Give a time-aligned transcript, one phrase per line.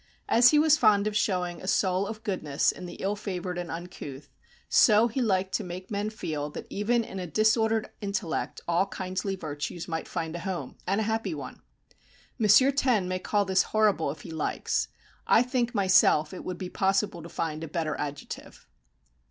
[0.27, 3.69] As he was fond of showing a soul of goodness in the ill favoured and
[3.69, 4.29] uncouth,
[4.67, 9.35] so he liked to make men feel that even in a disordered intellect all kindly
[9.35, 11.61] virtues might find a home, and a happy one.
[12.39, 12.47] M.
[12.71, 14.87] Taine may call this "horrible" if he likes.
[15.27, 18.65] I think myself it would be possible to find a better adjective.